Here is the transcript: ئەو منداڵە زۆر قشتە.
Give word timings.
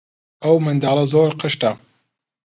ئەو 0.43 0.55
منداڵە 0.65 1.03
زۆر 1.11 1.31
قشتە. 1.41 1.71